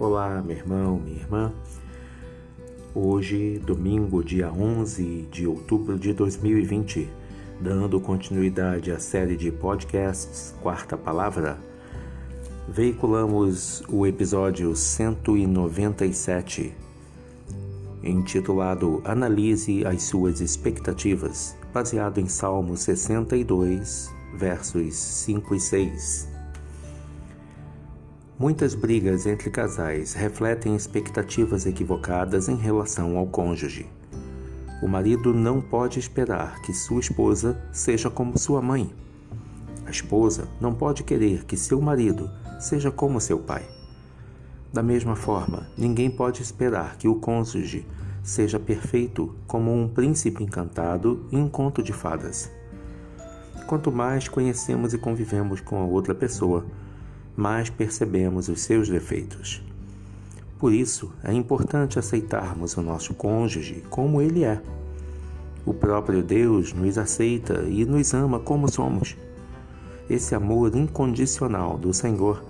Olá, 0.00 0.40
meu 0.40 0.56
irmão, 0.56 1.00
minha 1.00 1.16
irmã. 1.16 1.52
Hoje, 2.94 3.58
domingo, 3.58 4.22
dia 4.22 4.48
11 4.48 5.26
de 5.28 5.44
outubro 5.44 5.98
de 5.98 6.12
2020, 6.12 7.10
dando 7.60 8.00
continuidade 8.00 8.92
à 8.92 9.00
série 9.00 9.36
de 9.36 9.50
podcasts 9.50 10.54
Quarta 10.62 10.96
Palavra, 10.96 11.58
veiculamos 12.68 13.82
o 13.88 14.06
episódio 14.06 14.76
197, 14.76 16.72
intitulado 18.00 19.02
Analise 19.04 19.84
as 19.84 20.04
suas 20.04 20.40
expectativas, 20.40 21.56
baseado 21.74 22.18
em 22.20 22.28
Salmo 22.28 22.76
62, 22.76 24.14
versos 24.36 24.94
5 24.94 25.56
e 25.56 25.60
6. 25.60 26.37
Muitas 28.38 28.72
brigas 28.72 29.26
entre 29.26 29.50
casais 29.50 30.14
refletem 30.14 30.76
expectativas 30.76 31.66
equivocadas 31.66 32.48
em 32.48 32.54
relação 32.54 33.18
ao 33.18 33.26
cônjuge. 33.26 33.90
O 34.80 34.86
marido 34.86 35.34
não 35.34 35.60
pode 35.60 35.98
esperar 35.98 36.62
que 36.62 36.72
sua 36.72 37.00
esposa 37.00 37.60
seja 37.72 38.08
como 38.08 38.38
sua 38.38 38.62
mãe. 38.62 38.94
A 39.84 39.90
esposa 39.90 40.46
não 40.60 40.72
pode 40.72 41.02
querer 41.02 41.44
que 41.46 41.56
seu 41.56 41.80
marido 41.80 42.30
seja 42.60 42.92
como 42.92 43.20
seu 43.20 43.40
pai. 43.40 43.66
Da 44.72 44.84
mesma 44.84 45.16
forma, 45.16 45.66
ninguém 45.76 46.08
pode 46.08 46.40
esperar 46.40 46.96
que 46.96 47.08
o 47.08 47.16
cônjuge 47.16 47.84
seja 48.22 48.60
perfeito 48.60 49.34
como 49.48 49.74
um 49.74 49.88
príncipe 49.88 50.44
encantado 50.44 51.26
em 51.32 51.38
um 51.38 51.48
conto 51.48 51.82
de 51.82 51.92
fadas. 51.92 52.48
Quanto 53.66 53.90
mais 53.90 54.28
conhecemos 54.28 54.94
e 54.94 54.98
convivemos 54.98 55.60
com 55.60 55.82
a 55.82 55.84
outra 55.84 56.14
pessoa, 56.14 56.64
mais 57.38 57.70
percebemos 57.70 58.48
os 58.48 58.62
seus 58.62 58.88
defeitos. 58.88 59.62
Por 60.58 60.72
isso, 60.72 61.12
é 61.22 61.32
importante 61.32 61.96
aceitarmos 61.96 62.76
o 62.76 62.82
nosso 62.82 63.14
cônjuge 63.14 63.84
como 63.88 64.20
ele 64.20 64.42
é. 64.42 64.60
O 65.64 65.72
próprio 65.72 66.20
Deus 66.20 66.72
nos 66.72 66.98
aceita 66.98 67.62
e 67.68 67.84
nos 67.84 68.12
ama 68.12 68.40
como 68.40 68.68
somos. 68.68 69.16
Esse 70.10 70.34
amor 70.34 70.74
incondicional 70.74 71.78
do 71.78 71.94
Senhor 71.94 72.42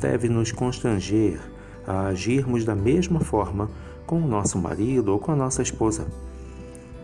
deve 0.00 0.26
nos 0.30 0.52
constranger 0.52 1.38
a 1.86 2.06
agirmos 2.06 2.64
da 2.64 2.74
mesma 2.74 3.20
forma 3.20 3.68
com 4.06 4.22
o 4.22 4.26
nosso 4.26 4.56
marido 4.56 5.12
ou 5.12 5.18
com 5.18 5.32
a 5.32 5.36
nossa 5.36 5.60
esposa. 5.60 6.06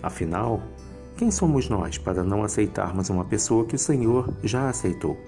Afinal, 0.00 0.62
quem 1.16 1.32
somos 1.32 1.68
nós 1.68 1.98
para 1.98 2.22
não 2.22 2.44
aceitarmos 2.44 3.10
uma 3.10 3.24
pessoa 3.24 3.64
que 3.64 3.74
o 3.74 3.78
Senhor 3.78 4.32
já 4.44 4.68
aceitou? 4.68 5.18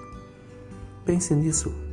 Pense 1.04 1.34
nisso. 1.34 1.85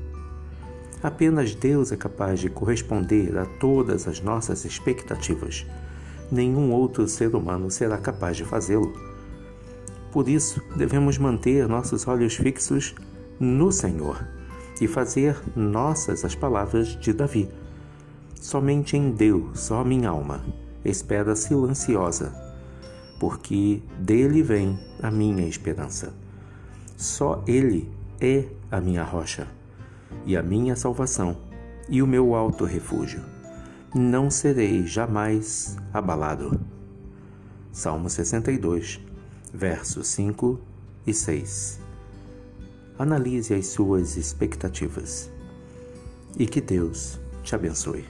Apenas 1.03 1.53
Deus 1.53 1.91
é 1.91 1.97
capaz 1.97 2.39
de 2.39 2.49
corresponder 2.49 3.37
a 3.37 3.45
todas 3.45 4.07
as 4.07 4.21
nossas 4.21 4.63
expectativas. 4.63 5.65
Nenhum 6.31 6.71
outro 6.71 7.05
ser 7.09 7.35
humano 7.35 7.69
será 7.69 7.97
capaz 7.97 8.37
de 8.37 8.45
fazê-lo. 8.45 8.93
Por 10.13 10.29
isso, 10.29 10.61
devemos 10.77 11.17
manter 11.17 11.67
nossos 11.67 12.07
olhos 12.07 12.35
fixos 12.37 12.95
no 13.37 13.69
Senhor 13.69 14.25
e 14.79 14.87
fazer 14.87 15.37
nossas 15.57 16.23
as 16.23 16.35
palavras 16.35 16.97
de 16.97 17.11
Davi. 17.11 17.49
Somente 18.39 18.95
em 18.95 19.11
Deus, 19.11 19.71
ó 19.71 19.83
minha 19.83 20.09
alma, 20.09 20.41
espera 20.85 21.35
silenciosa, 21.35 22.33
porque 23.19 23.81
dele 23.99 24.41
vem 24.41 24.79
a 25.01 25.11
minha 25.11 25.45
esperança. 25.45 26.13
Só 26.95 27.43
Ele 27.45 27.91
é 28.21 28.45
a 28.71 28.79
minha 28.79 29.03
rocha 29.03 29.45
e 30.25 30.37
a 30.37 30.43
minha 30.43 30.75
salvação 30.75 31.37
e 31.89 32.01
o 32.01 32.07
meu 32.07 32.35
alto 32.35 32.65
refúgio. 32.65 33.21
Não 33.93 34.29
serei 34.29 34.85
jamais 34.85 35.77
abalado. 35.93 36.59
Salmo 37.71 38.09
62, 38.09 38.99
versos 39.53 40.07
5 40.07 40.59
e 41.05 41.13
6. 41.13 41.79
Analise 42.97 43.53
as 43.53 43.67
suas 43.67 44.17
expectativas 44.17 45.31
e 46.37 46.45
que 46.45 46.61
Deus 46.61 47.19
te 47.43 47.55
abençoe. 47.55 48.05